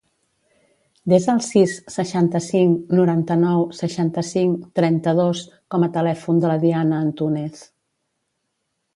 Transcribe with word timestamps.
Desa 1.11 1.29
el 1.33 1.41
sis, 1.47 1.73
seixanta-cinc, 1.95 2.79
noranta-nou, 2.99 3.65
seixanta-cinc, 3.79 4.63
trenta-dos 4.79 5.43
com 5.75 5.85
a 5.89 5.91
telèfon 5.99 6.41
de 6.45 6.49
la 6.53 6.57
Diana 6.65 7.03
Antunez. 7.09 7.61